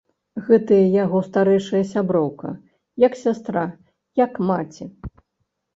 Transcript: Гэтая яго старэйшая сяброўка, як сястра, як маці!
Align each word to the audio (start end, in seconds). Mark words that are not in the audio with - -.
Гэтая 0.45 0.79
яго 1.03 1.19
старэйшая 1.27 1.81
сяброўка, 1.93 2.49
як 3.07 3.13
сястра, 3.23 3.63
як 4.25 4.33
маці! 4.51 4.85